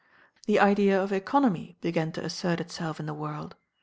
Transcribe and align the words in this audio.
The 0.47 0.59
idea 0.59 0.99
of 0.99 1.11
economy 1.13 1.77
began 1.79 2.11
to 2.13 2.25
assert 2.25 2.59
itself 2.59 2.99
in 2.99 3.05
the 3.05 3.13
world. 3.13 3.55